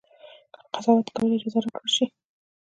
[0.53, 2.05] که قضاوت کولو اجازه راکړه شي.